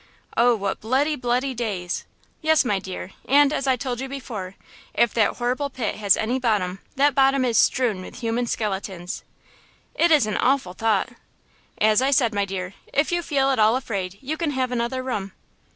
"Oh, 0.35 0.55
what 0.55 0.79
bloody, 0.81 1.15
bloody 1.15 1.53
days!" 1.53 2.05
"Yes, 2.41 2.65
my 2.65 2.79
dear, 2.79 3.11
and 3.29 3.53
as 3.53 3.67
I 3.67 3.75
told 3.75 3.99
you 3.99 4.09
before, 4.09 4.55
if 4.95 5.13
that 5.13 5.35
horrible 5.35 5.69
pit 5.69 5.93
has 5.97 6.17
any 6.17 6.39
bottom, 6.39 6.79
that 6.95 7.13
bottom 7.13 7.45
is 7.45 7.55
strewn 7.55 8.01
with 8.01 8.21
human 8.21 8.47
skeletons!" 8.47 9.23
"It 9.93 10.09
is 10.09 10.25
an 10.25 10.37
awful 10.37 10.73
thought–" 10.73 11.09
"As 11.79 12.01
I 12.01 12.09
said, 12.09 12.33
my 12.33 12.45
dear, 12.45 12.73
if 12.91 13.11
you 13.11 13.21
feel 13.21 13.51
at 13.51 13.59
all 13.59 13.75
afraid 13.75 14.17
you 14.21 14.37
can 14.37 14.49
have 14.49 14.71
another 14.71 15.03
room." 15.03 15.33